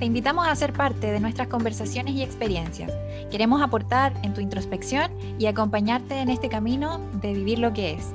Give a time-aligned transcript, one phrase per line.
[0.00, 2.90] Te invitamos a ser parte de nuestras conversaciones y experiencias.
[3.30, 8.06] Queremos aportar en tu introspección y acompañarte en este camino de vivir lo que es.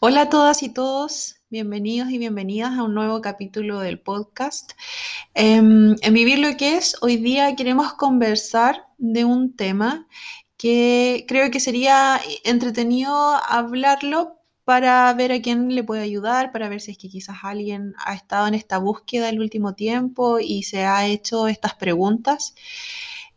[0.00, 4.72] Hola a todas y todos, bienvenidos y bienvenidas a un nuevo capítulo del podcast.
[5.34, 10.08] Em, en Vivir lo que es, hoy día queremos conversar de un tema
[10.58, 16.82] que creo que sería entretenido hablarlo para ver a quién le puede ayudar, para ver
[16.82, 20.84] si es que quizás alguien ha estado en esta búsqueda el último tiempo y se
[20.84, 22.54] ha hecho estas preguntas.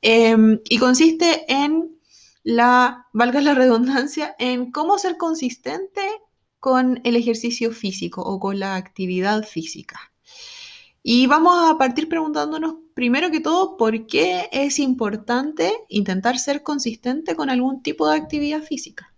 [0.01, 1.95] Em, y consiste en
[2.43, 6.01] la, valga la redundancia, en cómo ser consistente
[6.59, 10.11] con el ejercicio físico o con la actividad física.
[11.03, 17.35] Y vamos a partir preguntándonos primero que todo por qué es importante intentar ser consistente
[17.35, 19.11] con algún tipo de actividad física.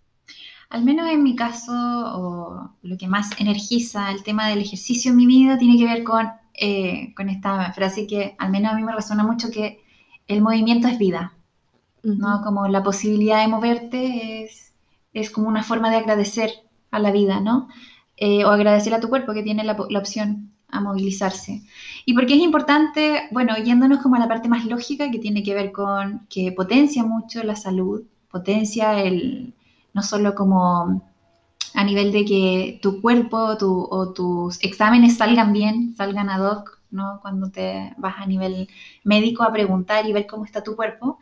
[0.70, 5.18] Al menos en mi caso, o lo que más energiza el tema del ejercicio en
[5.18, 8.82] mi vida tiene que ver con, eh, con esta frase que al menos a mí
[8.82, 9.84] me resuena mucho que
[10.26, 11.34] el movimiento es vida,
[12.02, 12.40] ¿no?
[12.42, 14.72] Como la posibilidad de moverte es,
[15.12, 16.50] es como una forma de agradecer
[16.90, 17.68] a la vida, ¿no?
[18.16, 21.62] Eh, o agradecer a tu cuerpo que tiene la, la opción a movilizarse.
[22.04, 23.28] ¿Y por qué es importante?
[23.30, 27.04] Bueno, yéndonos como a la parte más lógica que tiene que ver con que potencia
[27.04, 29.54] mucho la salud, potencia el,
[29.92, 31.02] no solo como
[31.74, 37.18] a nivel de que tu cuerpo o tus exámenes salgan bien, salgan ad hoc, ¿no?
[37.22, 38.68] Cuando te vas a nivel
[39.04, 41.18] médico a preguntar y ver cómo está tu cuerpo.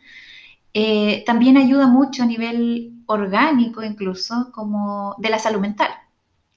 [0.75, 5.91] Eh, también ayuda mucho a nivel orgánico incluso, como de la salud mental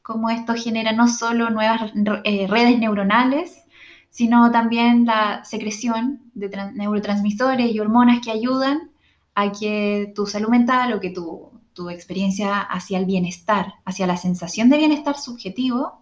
[0.06, 1.92] cómo esto genera no solo nuevas
[2.26, 3.64] eh, redes neuronales,
[4.12, 8.92] sino también la secreción de neurotransmisores y hormonas que ayudan
[9.34, 14.16] a que tu salud mental o que tu, tu experiencia hacia el bienestar, hacia la
[14.16, 16.02] sensación de bienestar subjetivo,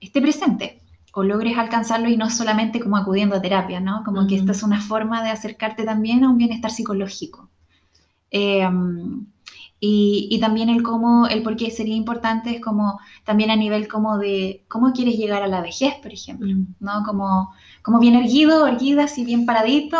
[0.00, 0.80] esté presente
[1.12, 4.04] o logres alcanzarlo y no solamente como acudiendo a terapia, ¿no?
[4.04, 7.50] Como que esta es una forma de acercarte también a un bienestar psicológico.
[8.30, 8.70] Eh,
[9.84, 14.16] y, también el cómo, el por qué sería importante es como también a nivel como
[14.16, 16.54] de cómo quieres llegar a la vejez, por ejemplo.
[16.78, 17.02] ¿no?
[17.04, 19.98] Como, como bien erguido, erguida, si bien paradito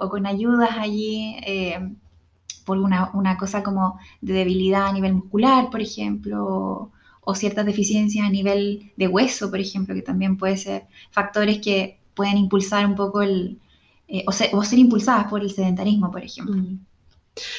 [0.00, 1.94] o, con ayudas allí eh,
[2.64, 6.90] por una, una, cosa como de debilidad a nivel muscular, por ejemplo,
[7.20, 12.00] o, ciertas deficiencias a nivel de hueso, por ejemplo, que también puede ser factores que
[12.14, 13.58] pueden impulsar un poco el,
[14.08, 16.56] eh, o, ser, o, ser, impulsadas por el sedentarismo, por ejemplo.
[16.56, 16.87] Mm.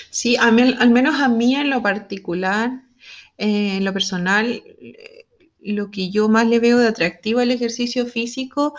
[0.09, 2.83] Sí, al menos a mí en lo particular,
[3.37, 4.63] eh, en lo personal,
[5.61, 8.73] lo que yo más le veo de atractivo al ejercicio físico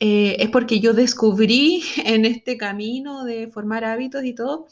[0.00, 4.66] eh, es porque yo descubrí en este camino de formar hábitos y todo,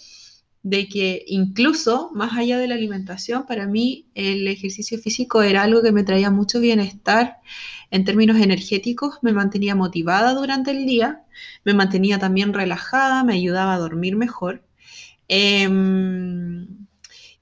[0.63, 5.83] de que incluso más allá de la alimentación, para mí el ejercicio físico era algo
[5.83, 7.39] que me traía mucho bienestar
[7.91, 11.25] en términos energéticos, me mantenía motivada durante el día,
[11.65, 14.65] me mantenía también relajada, me ayudaba a dormir mejor.
[15.35, 16.87] Em,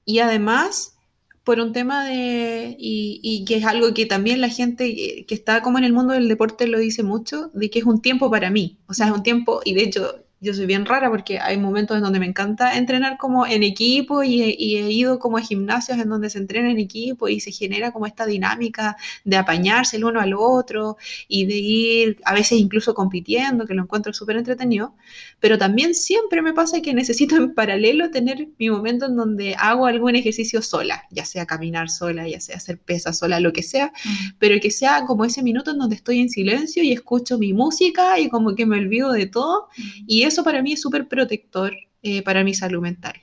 [0.05, 0.95] y además,
[1.43, 5.77] por un tema de, y, que es algo que también la gente que está como
[5.77, 8.79] en el mundo del deporte lo dice mucho, de que es un tiempo para mí.
[8.87, 11.95] O sea, es un tiempo, y de hecho yo soy bien rara porque hay momentos
[11.95, 16.09] en donde me encanta entrenar como en equipo y he, ido como a gimnasios en
[16.09, 20.19] donde se entrena en equipo y se genera como esta dinámica de apañarse el uno
[20.19, 20.97] al otro
[21.27, 24.95] y de ir a veces incluso compitiendo, que lo encuentro súper entretenido,
[25.39, 29.85] pero también siempre me pasa que necesito en paralelo tener mi momento en donde hago
[29.85, 33.93] algún ejercicio sola, ya sea caminar sola, ya sea hacer pesas sola, lo que sea,
[34.39, 38.17] pero que sea como ese minuto en donde estoy en silencio y escucho mi música
[38.19, 39.67] y como que me olvido de todo
[40.07, 41.73] y eso para mí es súper protector
[42.03, 43.13] eh, para mi salud mental.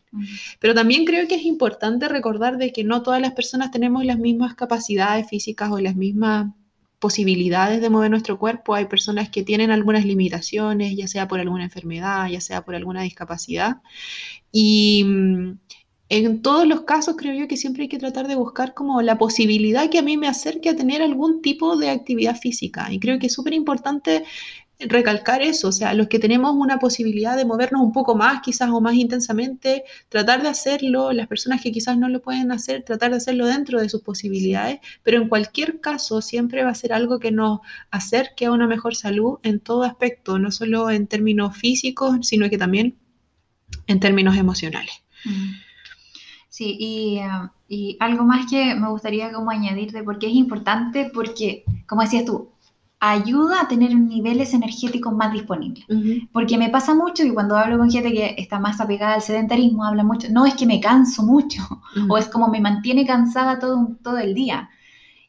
[0.60, 4.18] Pero también creo que es importante recordar de que no todas las personas tenemos las
[4.18, 6.52] mismas capacidades físicas o las mismas
[6.98, 8.74] posibilidades de mover nuestro cuerpo.
[8.74, 13.02] Hay personas que tienen algunas limitaciones, ya sea por alguna enfermedad, ya sea por alguna
[13.02, 13.78] discapacidad.
[14.52, 15.58] Y mm,
[16.10, 19.18] en todos los casos creo yo que siempre hay que tratar de buscar como la
[19.18, 22.92] posibilidad que a mí me acerque a tener algún tipo de actividad física.
[22.92, 24.24] Y creo que es súper importante
[24.80, 28.70] recalcar eso, o sea, los que tenemos una posibilidad de movernos un poco más, quizás
[28.70, 33.10] o más intensamente, tratar de hacerlo, las personas que quizás no lo pueden hacer, tratar
[33.10, 37.18] de hacerlo dentro de sus posibilidades, pero en cualquier caso siempre va a ser algo
[37.18, 37.60] que nos
[37.90, 42.58] acerque a una mejor salud en todo aspecto, no solo en términos físicos, sino que
[42.58, 42.96] también
[43.88, 45.02] en términos emocionales.
[45.24, 45.54] Mm.
[46.48, 51.64] Sí, y, uh, y algo más que me gustaría como añadirte, porque es importante, porque,
[51.86, 52.50] como decías tú,
[53.00, 55.84] ayuda a tener niveles energéticos más disponibles.
[56.32, 59.84] Porque me pasa mucho que cuando hablo con gente que está más apegada al sedentarismo,
[59.84, 61.62] habla mucho, no, es que me canso mucho,
[62.08, 64.70] o es como me mantiene cansada todo, todo el día.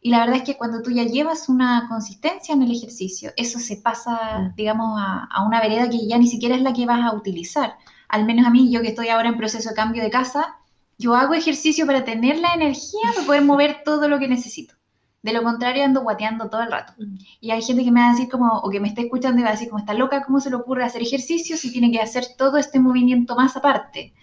[0.01, 3.59] Y la verdad es que cuando tú ya llevas una consistencia en el ejercicio, eso
[3.59, 7.01] se pasa, digamos, a, a, una vereda que ya ni siquiera es la que vas
[7.03, 7.73] a utilizar.
[8.07, 10.55] Al menos a mí, yo que estoy ahora en proceso de cambio de casa,
[10.97, 14.78] yo hago ejercicio para tener la energía para poder mover todo lo que necesito.
[15.21, 16.93] De lo contrario, ando guateando todo el rato.
[16.97, 17.15] Mm.
[17.41, 19.43] Y hay gente que me va a decir como, o que me está escuchando y
[19.43, 21.99] va a decir como, está loca, ¿cómo se le ocurre hacer ejercicio si tiene que
[21.99, 24.13] hacer todo este movimiento más aparte?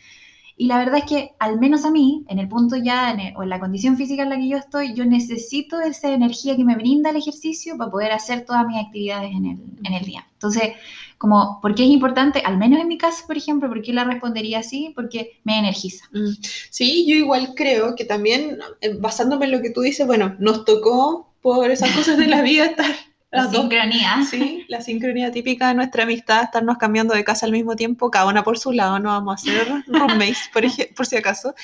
[0.58, 3.48] Y la verdad es que, al menos a mí, en el punto ya, o en
[3.50, 7.10] la condición física en la que yo estoy, yo necesito esa energía que me brinda
[7.10, 10.26] el ejercicio para poder hacer todas mis actividades en el, en el día.
[10.32, 10.72] Entonces,
[11.18, 12.42] como, ¿por qué es importante?
[12.44, 14.92] Al menos en mi caso, por ejemplo, ¿por qué la respondería así?
[14.94, 16.06] Porque me energiza.
[16.12, 16.32] Mm.
[16.70, 20.64] Sí, yo igual creo que también, eh, basándome en lo que tú dices, bueno, nos
[20.64, 22.86] tocó por esas cosas de la vida estar
[23.30, 24.24] la sincronía.
[24.28, 28.26] Sí, la sincronía típica de nuestra amistad, estarnos cambiando de casa al mismo tiempo, cada
[28.26, 30.64] una por su lado, no vamos a ser roommates, por,
[30.94, 31.54] por si acaso.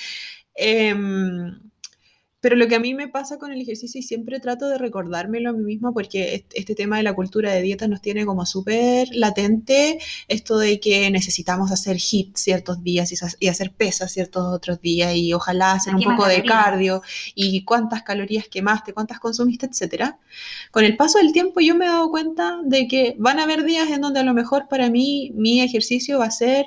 [0.55, 0.95] Eh,
[2.43, 5.51] pero lo que a mí me pasa con el ejercicio y siempre trato de recordármelo
[5.51, 9.09] a mí misma porque este tema de la cultura de dietas nos tiene como súper
[9.13, 15.15] latente esto de que necesitamos hacer HIT ciertos días y hacer pesas ciertos otros días
[15.15, 17.03] y ojalá hacer un poco de cardio
[17.37, 20.19] y cuántas calorías quemaste, cuántas consumiste, etcétera.
[20.73, 23.63] Con el paso del tiempo yo me he dado cuenta de que van a haber
[23.63, 26.67] días en donde a lo mejor para mí mi ejercicio va a ser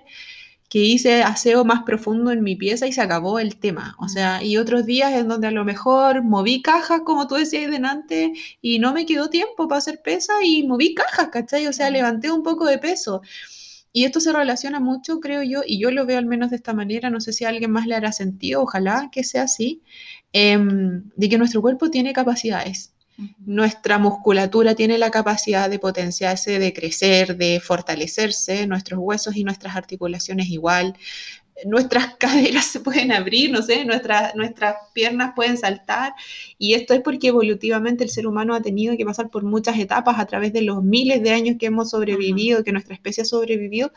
[0.70, 3.96] que hice aseo más profundo en mi pieza y se acabó el tema.
[4.00, 7.70] O sea, y otros días en donde a lo mejor moví cajas, como tú decías
[7.72, 11.68] delante, y no me quedó tiempo para hacer pesa y moví cajas, ¿cachai?
[11.68, 13.22] O sea, levanté un poco de peso.
[13.94, 16.74] Y esto se relaciona mucho, creo yo, y yo lo veo al menos de esta
[16.74, 19.84] manera, no sé si a alguien más le hará sentido, ojalá que sea así,
[20.34, 22.95] em, de que nuestro cuerpo tiene capacidades
[23.40, 29.76] nuestra musculatura tiene la capacidad de potenciarse, de crecer, de fortalecerse, nuestros huesos y nuestras
[29.76, 30.98] articulaciones igual,
[31.64, 36.14] nuestras caderas se pueden abrir, no sé, nuestras, nuestras piernas pueden saltar.
[36.58, 40.20] Y esto es porque evolutivamente el ser humano ha tenido que pasar por muchas etapas
[40.20, 43.92] a través de los miles de años que hemos sobrevivido, que nuestra especie ha sobrevivido,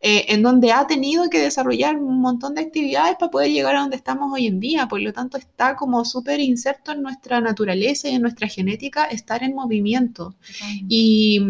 [0.00, 3.80] eh, en donde ha tenido que desarrollar un montón de actividades para poder llegar a
[3.80, 8.08] donde estamos hoy en día, por lo tanto está como súper inserto en nuestra naturaleza
[8.08, 10.34] y en nuestra genética estar en movimiento.
[10.88, 11.40] Y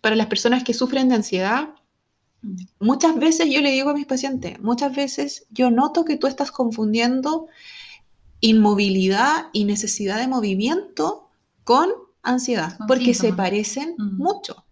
[0.00, 1.70] para las personas que sufren de ansiedad,
[2.80, 6.50] Muchas veces yo le digo a mis pacientes, muchas veces yo noto que tú estás
[6.50, 7.46] confundiendo
[8.40, 11.28] inmovilidad y necesidad de movimiento
[11.64, 11.90] con
[12.22, 14.16] ansiedad, porque se parecen mm.
[14.16, 14.64] mucho.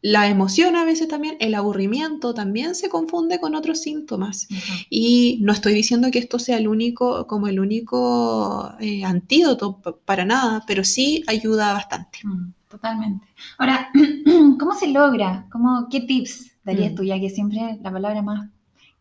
[0.00, 4.48] La emoción a veces también, el aburrimiento también se confunde con otros síntomas.
[4.90, 10.26] Y no estoy diciendo que esto sea el único, como el único eh, antídoto para
[10.26, 12.18] nada, pero sí ayuda bastante.
[12.22, 13.26] Mm, totalmente.
[13.56, 13.88] Ahora,
[14.58, 15.46] ¿cómo se logra?
[15.50, 16.94] ¿Cómo, ¿Qué tips darías mm.
[16.94, 18.50] tú, ya que siempre la palabra más,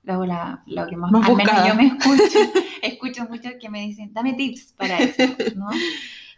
[0.03, 2.39] luego la, lo que más, al menos yo me escucho,
[2.81, 5.23] escucho mucho que me dicen, dame tips para eso,
[5.55, 5.67] ¿no?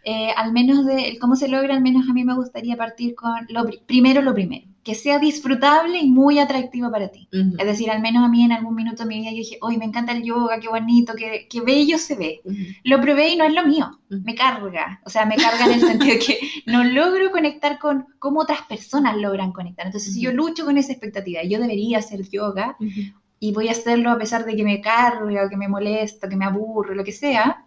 [0.04, 3.34] Eh, al menos de cómo se logra, al menos a mí me gustaría partir con
[3.48, 7.28] lo primero lo primero, que sea disfrutable y muy atractivo para ti.
[7.58, 9.78] Es decir, al menos a mí en algún minuto de mi vida yo dije, hoy
[9.78, 12.40] me encanta el yoga, qué bonito, qué, qué bello se ve.
[12.84, 15.00] Lo probé y no es lo mío, me carga.
[15.04, 18.62] O sea, me carga en el sentido de que no logro conectar con cómo otras
[18.68, 19.86] personas logran conectar.
[19.86, 22.76] Entonces, si yo lucho con esa expectativa, yo debería hacer yoga
[23.40, 26.36] y voy a hacerlo a pesar de que me cargue o que me molesta, que
[26.36, 27.66] me aburre, lo que sea.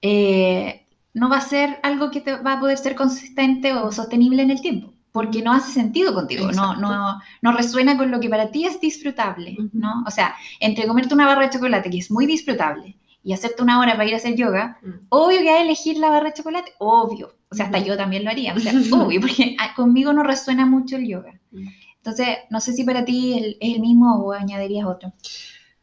[0.00, 4.40] Eh, no va a ser algo que te va a poder ser consistente o sostenible
[4.40, 8.28] en el tiempo, porque no hace sentido contigo, no, no, no resuena con lo que
[8.28, 10.04] para ti es disfrutable, ¿no?
[10.06, 13.80] O sea, entre comerte una barra de chocolate, que es muy disfrutable, y hacerte una
[13.80, 15.06] hora para ir a hacer yoga, mm.
[15.08, 17.34] obvio que hay a elegir la barra de chocolate, obvio.
[17.50, 20.96] O sea, hasta yo también lo haría, o sea, obvio, porque conmigo no resuena mucho
[20.96, 21.40] el yoga.
[21.50, 21.66] Mm.
[21.96, 25.12] Entonces, no sé si para ti es el, mismo o añadirías otro.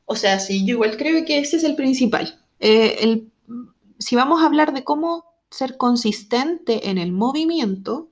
[0.05, 2.39] O sea, sí, yo igual creo que ese es el principal.
[2.59, 3.31] Eh, el
[3.99, 8.09] si vamos a hablar de cómo ser consistente en el movimiento,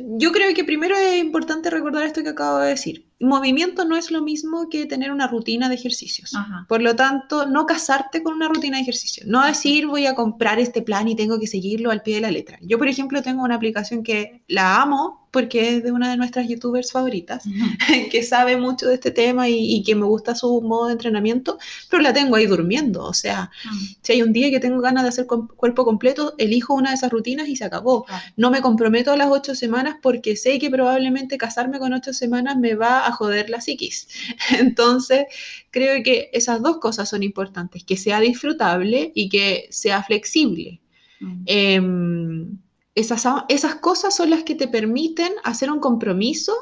[0.00, 3.10] yo creo que primero es importante recordar esto que acabo de decir.
[3.20, 6.34] Movimiento no es lo mismo que tener una rutina de ejercicios.
[6.34, 6.66] Ajá.
[6.68, 9.24] Por lo tanto, no casarte con una rutina de ejercicio.
[9.26, 12.30] No decir voy a comprar este plan y tengo que seguirlo al pie de la
[12.30, 12.58] letra.
[12.62, 16.46] Yo, por ejemplo, tengo una aplicación que la amo porque es de una de nuestras
[16.48, 17.42] youtubers favoritas,
[18.12, 21.58] que sabe mucho de este tema y, y que me gusta su modo de entrenamiento,
[21.90, 23.04] pero la tengo ahí durmiendo.
[23.04, 26.34] O sea, Mm, si hay un día que tengo ganas de hacer com- cuerpo completo,
[26.38, 28.06] elijo una de esas rutinas y se acabó.
[28.36, 32.56] No me comprometo a las ocho semanas porque sé que probablemente casarme con ocho semanas
[32.56, 34.08] me va a joder la psiquis.
[34.58, 35.26] Entonces,
[35.70, 40.80] creo que esas dos cosas son importantes, que sea disfrutable y que sea flexible.
[41.20, 41.42] Mm.
[41.46, 42.58] Em,
[42.94, 46.52] esas, esas cosas son las que te permiten hacer un compromiso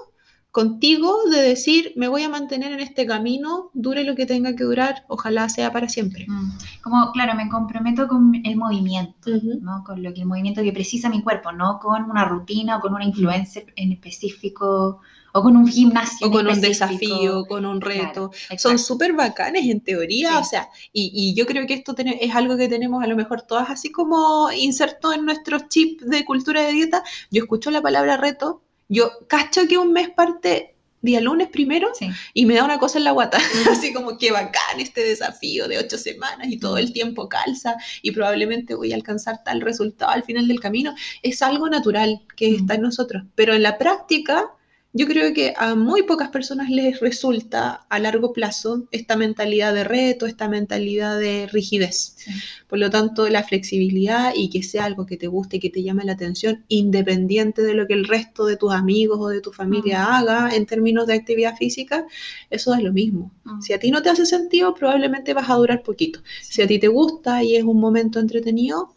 [0.53, 4.65] contigo de decir, me voy a mantener en este camino, dure lo que tenga que
[4.65, 6.27] durar, ojalá sea para siempre.
[6.29, 6.51] Mm.
[6.83, 9.31] Como, claro, me comprometo con el movimiento.
[9.31, 9.61] Ujú.
[9.63, 9.83] ¿no?
[9.83, 12.95] Con lo que el movimiento que precisa mi cuerpo, no con una rutina o con
[12.95, 15.01] una influencer en específico
[15.33, 16.27] o con un gimnasio.
[16.27, 18.31] O con un desafío, con un Claro, reto.
[18.35, 18.59] exacto.
[18.59, 20.37] Son súper bacanes en teoría, Sí.
[20.41, 23.43] o sea, y, y yo creo que esto es algo que tenemos a lo mejor
[23.43, 27.03] todas así como inserto en nuestros chips de cultura de dieta.
[27.31, 30.69] Yo escucho la palabra reto, yo cacho que un mes parte
[31.05, 32.09] día lunes primero Sí.
[32.33, 33.37] y me da una cosa en la guata,
[33.85, 38.13] así como que bacán este desafío de ocho semanas y todo el tiempo calza y
[38.13, 40.95] probablemente voy a alcanzar tal resultado al final del camino.
[41.25, 44.53] Es algo natural que está en nosotros, pero en la práctica
[44.95, 49.85] yo creo que a muy pocas personas les resulta a largo plazo esta mentalidad de
[49.85, 52.15] reto, esta mentalidad de rigidez.
[52.17, 52.31] Sí.
[52.69, 55.83] Por lo tanto, la flexibilidad y que sea algo que te guste y que te
[55.83, 59.53] llame la atención, independiente de lo que el resto de tus amigos o de tu
[59.53, 60.13] familia Mm.
[60.13, 62.07] haga en términos de actividad física,
[62.51, 63.33] eso es lo mismo.
[63.45, 63.61] Mm.
[63.63, 66.21] Si a ti no te hace sentido, probablemente vas a durar poquito.
[66.43, 68.95] Si a ti te gusta y es un momento entretenido,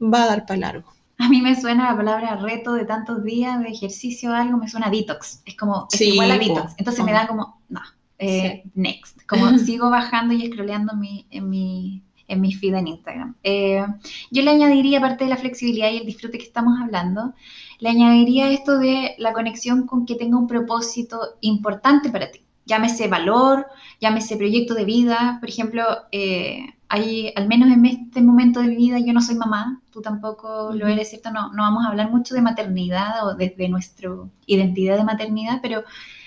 [0.00, 0.97] va a dar para largo.
[1.20, 4.68] A mí me suena la palabra reto de tantos días de ejercicio o algo, me
[4.68, 5.42] suena detox.
[5.44, 6.74] Es como, es Sí, igual a detox.
[6.78, 7.14] Entonces me Oh.
[7.14, 7.80] da como, no,
[8.18, 9.20] eh, next.
[9.26, 13.36] Como sigo bajando y scrolleando en mi, en mi, en mi feed en Instagram.
[13.42, 13.84] Eh,
[14.30, 17.34] yo le añadiría, aparte de la flexibilidad y el disfrute que estamos hablando,
[17.80, 22.44] le añadiría esto de la conexión con que tenga un propósito importante para ti.
[22.66, 23.66] Llámese valor,
[24.00, 25.38] llámese proyecto de vida.
[25.40, 29.34] Por ejemplo, eh, hay, al menos en este momento de mi vida, yo no soy
[29.34, 31.30] mamá, tú tampoco lo eres, ¿cierto?
[31.30, 34.10] No, no vamos a hablar mucho de maternidad o desde nuestra
[34.46, 35.84] identidad de maternidad, pero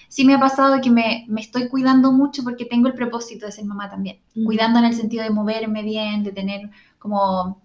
[0.07, 3.51] sí me ha pasado que me, me estoy cuidando mucho porque tengo el propósito de
[3.51, 4.19] ser mamá también.
[4.45, 7.59] Cuidando en el sentido de moverme bien, de tener como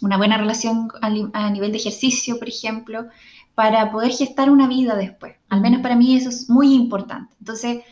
[0.00, 1.06] una buena relación a,
[1.46, 3.06] a nivel de ejercicio, por ejemplo,
[3.54, 5.36] para poder gestar una vida después.
[5.48, 7.34] Al menos para mí eso es muy importante.
[7.38, 7.84] Entonces,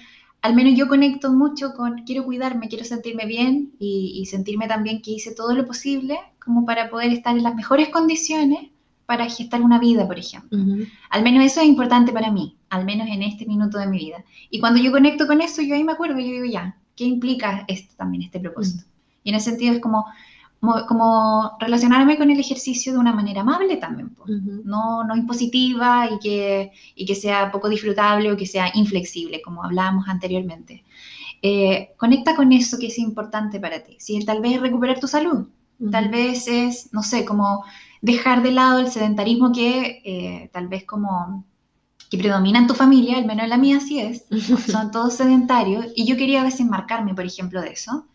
[0.43, 5.03] al menos yo conecto mucho con quiero cuidarme, quiero sentirme bien y, y sentirme también
[5.03, 8.71] que hice todo lo posible como para poder estar en las mejores condiciones
[9.07, 10.51] para gestar una vida, por ejemplo.
[11.11, 14.25] Al menos eso es importante para mí, al menos en este minuto de mi vida.
[14.51, 17.65] Y cuando yo conecto con eso, yo ahí me acuerdo, yo digo, ya, ¿qué implica
[17.69, 18.85] esto también, este propósito?
[19.23, 20.07] Y en ese sentido es como, mo-
[20.61, 24.25] como relacionarme con el ejercicio de una manera amable también, po.
[24.25, 24.63] Ujú.
[24.65, 29.65] no, no impositiva y que, y que sea poco disfrutable o que sea inflexible, como
[29.65, 30.85] hablábamos anteriormente.
[31.43, 33.97] Eh, conecta con eso que es importante para ti.
[33.99, 35.49] Si tal vez es recuperar tu salud,
[35.91, 36.13] Tal Ujú.
[36.13, 37.65] vez es, no sé, como
[38.03, 41.47] dejar de lado el sedentarismo que eh, tal vez como
[42.11, 44.27] que predomina en tu familia, al menos en la mía así es,
[44.71, 48.07] son todos sedentarios y yo quería desenmarcarme, por ejemplo, de eso.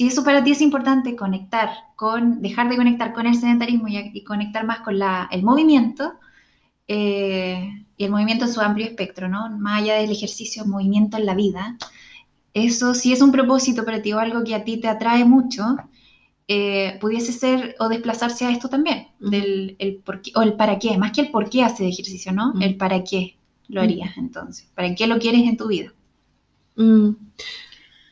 [0.00, 3.98] Si eso para ti es importante, conectar con, dejar de conectar con el sedentarismo y,
[4.14, 6.14] y conectar más con la, el movimiento,
[6.88, 9.50] eh, y el movimiento en su amplio espectro, ¿no?
[9.58, 11.76] Más allá del ejercicio, movimiento en la vida,
[12.54, 15.76] eso si es un propósito para ti o algo que a ti te atrae mucho,
[16.48, 19.28] eh, pudiese ser o desplazarse a esto también, Ujú.
[19.28, 22.32] del el por qué, o el para qué, más que el por qué haces ejercicio,
[22.32, 22.52] ¿no?
[22.52, 22.62] Ujú.
[22.62, 23.36] El para qué
[23.68, 25.92] lo harías entonces, para qué lo quieres en tu vida.
[26.76, 27.10] Mm.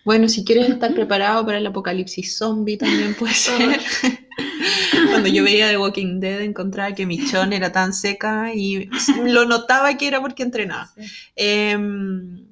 [0.05, 3.81] Bueno, si quieres estar preparado para el apocalipsis zombie también puede ser.
[5.11, 8.89] Cuando yo veía The Walking Dead encontraba que mi chon era tan seca y
[9.25, 10.91] lo notaba que era porque entrenaba.
[11.35, 12.47] Em,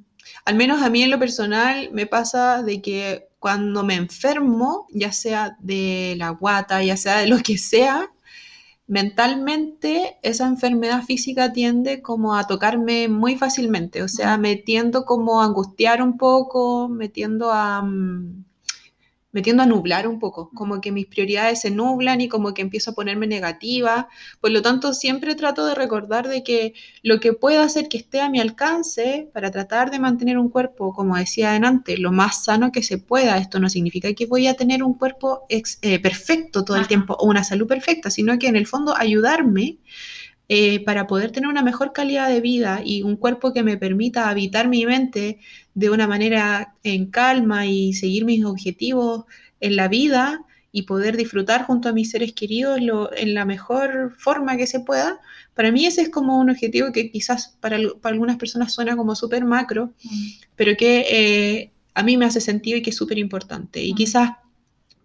[0.44, 5.12] al menos a mí en lo personal me pasa de que cuando me enfermo, ya
[5.12, 8.10] sea de la guata, ya sea de lo que sea,
[8.88, 15.40] mentalmente esa enfermedad física tiende como a tocarme muy fácilmente, o sea, me tiendo como
[15.42, 18.45] a angustiar un poco, me tiendo a, mm,
[19.36, 22.62] me tiendo a nublar un poco, como que mis prioridades se nublan y como que
[22.62, 24.08] empiezo a ponerme negativa.
[24.40, 28.20] Por lo tanto, siempre trato de recordar de que lo que pueda hacer que esté
[28.20, 32.72] a mi alcance para tratar de mantener un cuerpo, como decía antes, lo más sano
[32.72, 33.38] que se pueda.
[33.38, 37.14] Esto no significa que voy a tener un cuerpo ex- eh, perfecto todo el tiempo
[37.18, 39.78] o una salud perfecta, sino que en el fondo ayudarme
[40.48, 44.28] eh, para poder tener una mejor calidad de vida y un cuerpo que me permita
[44.28, 45.40] habitar mi mente
[45.74, 49.24] de una manera en calma y seguir mis objetivos
[49.60, 52.78] en la vida y poder disfrutar junto a mis seres queridos
[53.16, 55.20] en la mejor forma que se pueda,
[55.54, 59.44] para mí ese es como un objetivo que quizás para, algunas personas suena como súper
[59.44, 60.26] macro, mm.
[60.54, 63.82] pero que eh, a mí me hace sentido y que es súper importante.
[63.82, 63.96] Y mm.
[63.96, 64.30] quizás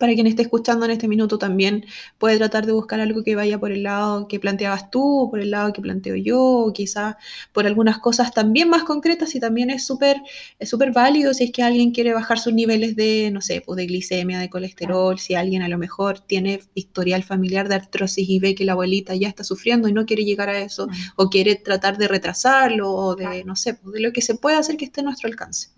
[0.01, 1.85] para quien esté escuchando en este minuto también
[2.17, 5.51] puede tratar de buscar algo que vaya por el lado que planteabas tú, por el
[5.51, 7.17] lado que planteo yo, o quizás
[7.53, 10.17] por algunas cosas también más concretas y también es súper
[10.57, 13.77] es súper válido si es que alguien quiere bajar sus niveles de, no sé, pues
[13.77, 18.39] de glicemia, de colesterol, si alguien a lo mejor tiene historial familiar de artrosis y
[18.39, 21.57] ve que la abuelita ya está sufriendo y no quiere llegar a eso, o quiere
[21.57, 24.85] tratar de retrasarlo, o de, no sé, pues de lo que se puede hacer que
[24.85, 25.69] esté a nuestro alcance.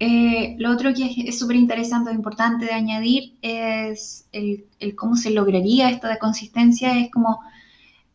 [0.00, 5.30] Eh, lo otro que es súper interesante o importante de añadir es el, cómo se
[5.30, 7.40] lograría esto de consistencia, es como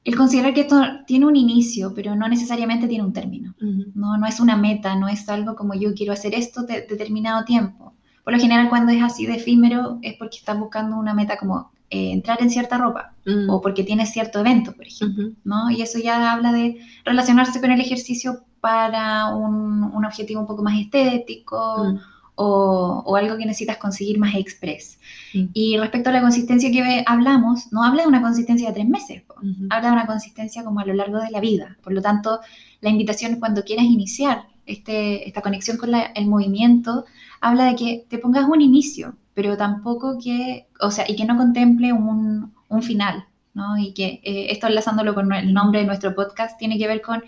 [0.04, 3.56] el considerar que esto tiene un inicio, pero no necesariamente tiene un término.
[3.60, 7.46] no, no es una meta, no es algo como yo quiero hacer esto de determinado
[7.46, 7.94] tiempo.
[8.24, 11.72] Por lo general, cuando es así de efímero, es porque estás buscando una meta como
[11.92, 13.50] eh, entrar en cierta ropa mm.
[13.50, 15.72] o porque tienes cierto evento, por ejemplo, ¿no?
[15.72, 20.80] Y eso ya habla de relacionarse con el ejercicio para un, objetivo un poco más
[20.80, 22.00] estético mm.
[22.36, 25.00] o, algo que necesitas conseguir más express.
[25.34, 25.46] Mm.
[25.54, 29.24] Y respecto a la consistencia que hablamos, no habla de una consistencia de tres meses,
[29.72, 31.78] habla de una consistencia como a lo largo de la vida.
[31.82, 32.40] Por lo tanto,
[32.82, 37.06] la invitación cuando quieras iniciar este, esta conexión con el movimiento,
[37.42, 41.38] habla de que te pongas un inicio, pero tampoco que, o sea, y que no
[41.38, 43.78] contemple un, final, ¿no?
[43.78, 47.24] Y que eh, esto enlazándolo con el nombre de nuestro podcast tiene que ver con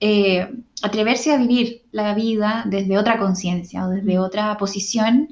[0.00, 5.28] eh, atreverse a vivir la vida desde otra conciencia o desde otra posición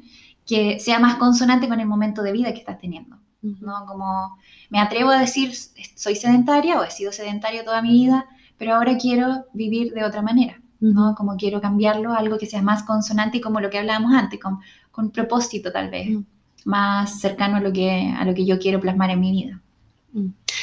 [0.46, 3.18] que sea más consonante con el momento de vida que estás teniendo.
[3.42, 3.84] ¿no?
[3.84, 4.38] Como
[4.70, 5.52] me atrevo a decir,
[5.96, 8.26] soy sedentaria o he sido sedentario toda mi vida,
[8.58, 11.16] pero ahora quiero vivir de otra manera, ¿no?
[11.16, 14.38] Como quiero cambiarlo a algo que sea más consonante y como lo que hablábamos antes,
[14.38, 14.60] con,
[14.92, 16.08] con propósito tal vez,
[16.64, 19.60] más cercano a lo, que, a lo que yo quiero plasmar en mi vida.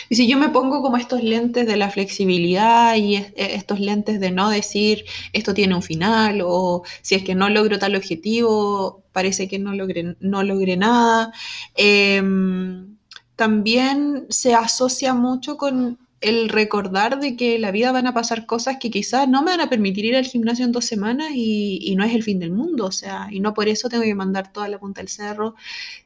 [0.09, 4.19] Y si yo me pongo como estos lentes de la flexibilidad y e, estos lentes
[4.19, 9.03] de no decir esto tiene un final o si es que no logro tal objetivo,
[9.11, 11.33] parece que no logré, no logré nada,
[11.75, 12.95] em,
[13.35, 18.77] también se asocia mucho con el recordar de que la vida van a pasar cosas
[18.79, 22.03] que quizás no me van a permitir ir al gimnasio en dos semanas y, no
[22.03, 24.67] es el fin del mundo, o sea, y no por eso tengo que mandar toda
[24.69, 25.55] la punta del cerro,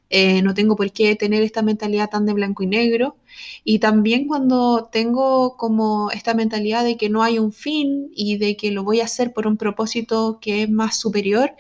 [0.10, 3.18] eh, no tengo por qué tener esta mentalidad tan de blanco y negro.
[3.64, 8.56] Y también cuando tengo como esta mentalidad de que no hay un fin y de
[8.56, 11.56] que lo voy a hacer por un propósito que es más superior,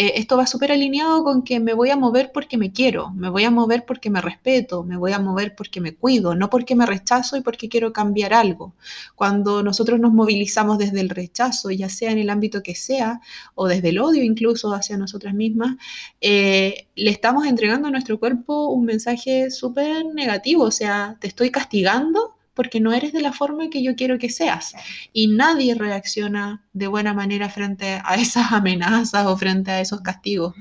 [0.00, 3.28] eh, esto va súper alineado con que me voy a mover porque me quiero, me
[3.28, 6.76] voy a mover porque me respeto, me voy a mover porque me cuido, no porque
[6.76, 8.76] me rechazo y porque quiero cambiar algo.
[9.16, 13.20] Cuando nosotros nos movilizamos desde el rechazo, ya sea en el ámbito que sea,
[13.56, 15.76] o desde el odio incluso hacia nosotras mismas,
[16.20, 21.50] eh, le estamos entregando a nuestro cuerpo un mensaje súper negativo, o sea, te estoy
[21.50, 24.74] castigando porque no eres de la forma que yo quiero que seas.
[25.12, 30.54] Y nadie reacciona de buena manera frente a esas amenazas o frente a esos castigos.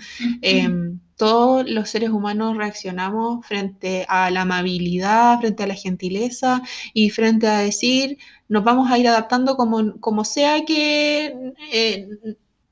[0.44, 6.62] Em, todos los seres humanos reaccionamos frente a la amabilidad, frente a la gentileza
[6.94, 11.34] y frente a decir, nos vamos a ir adaptando como, como sea que...
[11.74, 12.08] Eh,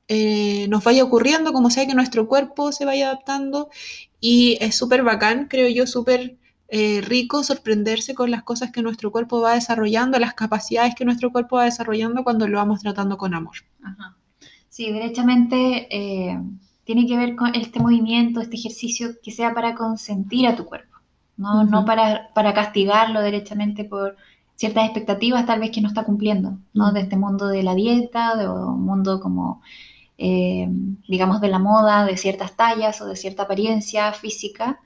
[0.08, 3.70] eh, nos vaya ocurriendo, como sea que nuestro cuerpo se vaya adaptando
[4.20, 6.36] y es súper bacán, creo yo, súper
[6.68, 11.30] eh, rico sorprenderse con las cosas que nuestro cuerpo va desarrollando, las capacidades que nuestro
[11.30, 13.56] cuerpo va desarrollando cuando lo vamos tratando con amor.
[14.68, 16.38] Sí, derechamente eh,
[16.84, 20.96] tiene que ver con este movimiento, este ejercicio que sea para consentir a tu cuerpo,
[21.36, 24.16] no, no para, para, castigarlo derechamente por
[24.56, 26.92] ciertas expectativas tal vez que no está cumpliendo, ¿no?
[26.92, 29.62] De este mundo de la dieta, de un mundo como,
[30.18, 30.68] eh,
[31.08, 34.80] digamos, de la moda, de ciertas tallas o de cierta apariencia física,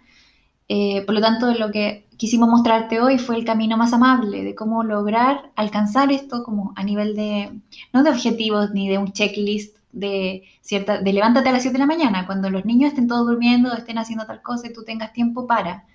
[0.72, 4.54] eh, por lo tanto, lo que quisimos mostrarte hoy fue el camino más amable de
[4.54, 7.50] cómo lograr alcanzar esto como a nivel de,
[7.92, 11.80] no de objetivos ni de un checklist de cierta, de levántate a las 7 de
[11.80, 15.12] la mañana, cuando los niños estén todos durmiendo, estén haciendo tal cosa y tú tengas
[15.12, 15.86] tiempo para.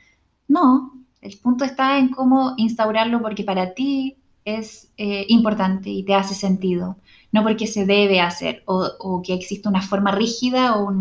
[0.50, 6.16] No, el punto está en cómo instaurarlo porque para ti es eh, importante y te
[6.16, 6.98] hace sentido,
[7.32, 10.94] no porque se debe hacer o, que existe una forma rígida o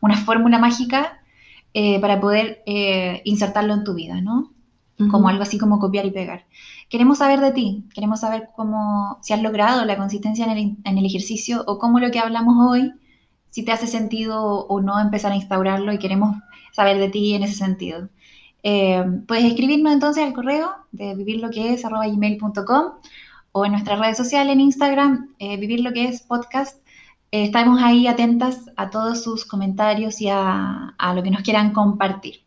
[0.00, 1.20] una fórmula mágica
[1.74, 4.52] eh, para poder eh, insertarlo en tu vida, ¿no?
[5.10, 6.46] Como algo así como copiar y pegar.
[6.88, 10.96] Queremos saber de ti, queremos saber cómo, si has logrado la consistencia en el, en
[10.96, 12.94] el ejercicio o cómo lo que hablamos hoy,
[13.50, 16.36] si te hace sentido o no empezar a instaurarlo y queremos
[16.72, 18.08] saber de ti en ese sentido.
[18.62, 22.84] Eh, puedes escribirnos entonces al correo de vivirloquees.gmail.com
[23.52, 25.80] o en nuestras redes sociales en Instagram, eh, Vivir
[27.44, 32.42] estamos ahí atentas a todos sus comentarios y a, a lo que nos quieran compartir.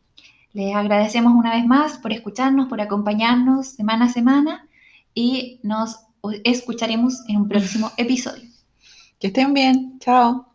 [0.53, 4.67] Les agradecemos una vez más por escucharnos, por acompañarnos semana a semana
[5.13, 5.99] y nos
[6.43, 8.49] escucharemos en un próximo episodio.
[9.19, 9.99] Que estén bien.
[9.99, 10.48] Chao.